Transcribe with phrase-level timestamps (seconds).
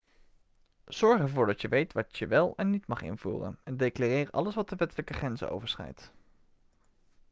[0.85, 4.55] zorg ervoor dat je weet wat je wel en niet mag invoeren en declareer alles
[4.55, 6.11] wat de wettelijke grenzen overschrijdt